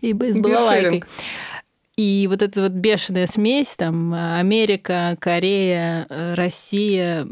и 0.02 0.14
с 0.14 0.38
балалайкой. 0.40 1.04
И 1.98 2.28
вот 2.30 2.42
эта 2.42 2.64
вот 2.64 2.72
бешеная 2.72 3.28
смесь, 3.28 3.76
там, 3.76 4.14
Америка, 4.14 5.18
Корея, 5.20 6.08
Россия, 6.36 7.28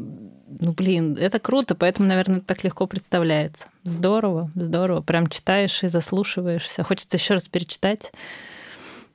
ну, 0.59 0.73
блин, 0.73 1.17
это 1.19 1.39
круто, 1.39 1.75
поэтому, 1.75 2.07
наверное, 2.07 2.41
так 2.41 2.63
легко 2.63 2.87
представляется. 2.87 3.67
Здорово, 3.83 4.51
здорово. 4.55 5.01
Прям 5.01 5.27
читаешь 5.27 5.83
и 5.83 5.89
заслушиваешься. 5.89 6.83
Хочется 6.83 7.17
еще 7.17 7.35
раз 7.35 7.47
перечитать. 7.47 8.11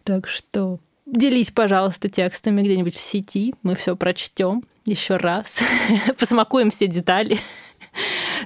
Так 0.04 0.28
что 0.28 0.78
делись, 1.06 1.50
пожалуйста, 1.50 2.08
текстами 2.08 2.62
где-нибудь 2.62 2.94
в 2.94 3.00
сети. 3.00 3.54
Мы 3.62 3.74
все 3.74 3.96
прочтем 3.96 4.62
еще 4.86 5.16
раз. 5.16 5.60
Посмакуем 6.18 6.70
все 6.70 6.86
детали. 6.86 7.38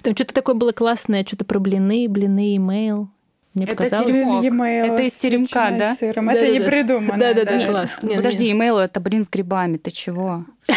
Там 0.03 0.15
что-то 0.15 0.35
такое 0.35 0.55
было 0.55 0.73
классное, 0.73 1.25
что-то 1.25 1.45
про 1.45 1.59
блины, 1.59 2.09
блины, 2.09 2.57
имейл. 2.57 3.11
Мне 3.55 3.65
это 3.65 3.77
показалось. 3.77 4.11
e 4.11 4.87
это 4.87 5.03
из 5.03 5.15
теремка, 5.19 5.71
да? 5.79 5.95
Сыром. 5.95 6.27
Да, 6.27 6.33
это 6.33 6.47
да, 6.47 6.53
не 6.53 6.59
да. 6.59 6.65
придумано. 6.67 7.19
Да, 7.19 7.35
да, 7.35 7.45
да, 7.45 7.67
класс. 7.67 7.99
Подожди, 8.01 8.51
имейл 8.51 8.79
это 8.79 9.01
блин 9.01 9.25
с 9.25 9.29
грибами, 9.29 9.77
ты 9.77 9.91
чего? 9.91 10.45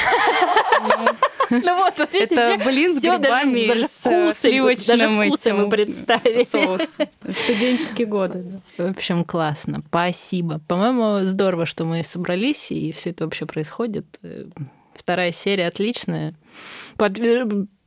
Ну 1.51 1.75
вот, 1.75 1.99
вот 1.99 2.13
видите, 2.13 2.35
это 2.35 2.63
блин 2.63 2.89
с 2.89 3.01
грибами 3.01 3.67
даже 3.67 3.87
вкусы, 3.87 4.87
даже 4.87 5.09
вкусы 5.09 5.51
мы 5.51 5.69
представили. 5.69 6.45
Соус. 6.45 6.97
Студенческие 7.43 8.07
годы. 8.07 8.61
В 8.77 8.89
общем, 8.89 9.25
классно. 9.25 9.83
Спасибо. 9.85 10.61
По-моему, 10.65 11.25
здорово, 11.25 11.65
что 11.65 11.83
мы 11.83 12.05
собрались, 12.05 12.71
и 12.71 12.93
все 12.93 13.09
это 13.09 13.25
вообще 13.25 13.45
происходит. 13.45 14.05
Вторая 14.95 15.33
серия 15.33 15.67
отличная. 15.67 16.35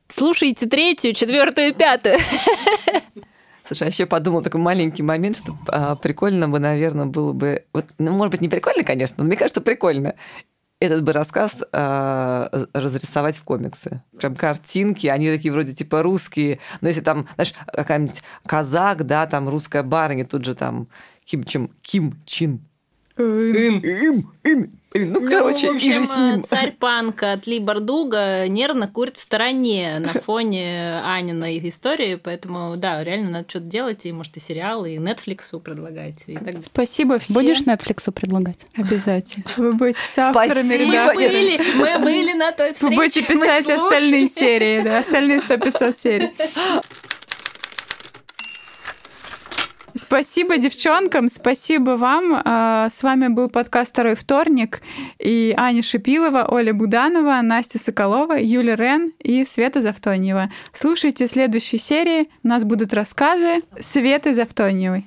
Слушайте 0.09 0.67
третью, 0.67 1.13
четвертую, 1.13 1.73
пятую. 1.73 2.19
Слушай, 3.65 3.83
я 3.83 3.87
еще 3.87 4.05
подумал 4.05 4.41
такой 4.41 4.61
маленький 4.61 5.03
момент, 5.03 5.37
что 5.37 5.57
а, 5.67 5.95
прикольно 5.95 6.47
бы, 6.47 6.59
наверное, 6.59 7.05
было 7.05 7.33
бы... 7.33 7.65
Вот, 7.73 7.85
ну, 7.97 8.11
может 8.11 8.31
быть, 8.31 8.41
не 8.41 8.49
прикольно, 8.49 8.83
конечно, 8.83 9.15
но 9.19 9.23
мне 9.25 9.35
кажется, 9.35 9.61
прикольно 9.61 10.15
этот 10.79 11.03
бы 11.03 11.13
рассказ 11.13 11.63
э, 11.71 12.65
разрисовать 12.73 13.37
в 13.37 13.43
комиксы. 13.43 14.03
Прям 14.17 14.35
картинки, 14.35 15.07
они 15.07 15.31
такие 15.31 15.51
вроде 15.51 15.73
типа 15.73 16.03
русские. 16.03 16.59
Но 16.81 16.89
если 16.89 17.01
там, 17.01 17.27
знаешь, 17.35 17.53
какая-нибудь 17.67 18.21
казак, 18.45 19.05
да, 19.05 19.25
там 19.25 19.47
русская 19.49 19.83
барыня, 19.83 20.25
тут 20.25 20.45
же 20.45 20.53
там 20.53 20.87
Ким, 21.23 21.43
Чем, 21.43 21.71
Ким 21.81 22.21
Чин 22.25 22.61
Ин. 23.17 23.81
Ин. 23.83 24.27
Ин. 24.43 24.71
Ну, 24.97 25.19
ну, 25.19 25.29
короче, 25.29 25.71
в 25.71 25.75
общем, 25.75 25.89
и 25.89 25.91
же 25.91 26.05
с 26.05 26.15
ним. 26.15 26.43
царь 26.45 26.71
панка 26.71 27.33
от 27.33 27.47
Ли 27.47 27.59
Бардуга 27.59 28.47
нервно 28.47 28.87
курит 28.87 29.17
в 29.17 29.19
стороне 29.19 29.99
на 29.99 30.13
фоне 30.21 31.01
Аниной 31.03 31.59
истории, 31.67 32.15
поэтому, 32.15 32.77
да, 32.77 33.03
реально 33.03 33.31
надо 33.31 33.49
что-то 33.49 33.65
делать, 33.65 34.05
и, 34.05 34.13
может, 34.13 34.37
и 34.37 34.39
сериалы, 34.39 34.93
и 34.93 34.97
Netflix 34.97 35.59
предлагать. 35.59 36.23
И 36.27 36.35
так... 36.35 36.63
Спасибо 36.63 37.19
всем. 37.19 37.35
Будешь 37.35 37.61
Netflix 37.63 38.09
предлагать? 38.11 38.59
Обязательно. 38.73 39.45
Вы 39.57 39.73
будете 39.73 39.99
с 39.99 40.17
авторами. 40.17 40.85
Мы 40.85 41.13
были, 41.13 41.61
мы 41.75 41.99
были 41.99 42.33
на 42.33 42.53
той 42.53 42.71
встрече. 42.71 42.89
Вы 42.89 42.95
будете 42.95 43.21
писать 43.23 43.69
остальные 43.69 44.29
серии, 44.29 44.81
да, 44.81 44.99
остальные 44.99 45.39
100-500 45.39 45.97
серий. 45.97 46.29
Спасибо 50.07 50.59
девчонкам, 50.59 51.29
спасибо 51.29 51.91
вам. 51.91 52.39
А, 52.45 52.89
с 52.91 53.01
вами 53.01 53.27
был 53.27 53.49
подкаст 53.49 53.89
«Второй 53.91 54.13
вторник» 54.13 54.83
и 55.17 55.51
Аня 55.57 55.81
Шипилова, 55.81 56.45
Оля 56.47 56.73
Буданова, 56.73 57.41
Настя 57.41 57.79
Соколова, 57.79 58.37
Юля 58.39 58.75
Рен 58.75 59.13
и 59.17 59.43
Света 59.43 59.81
Завтоньева. 59.81 60.51
Слушайте 60.73 61.27
следующие 61.27 61.79
серии, 61.79 62.29
у 62.43 62.47
нас 62.47 62.65
будут 62.65 62.93
рассказы 62.93 63.63
Светы 63.79 64.35
Завтоньевой. 64.35 65.03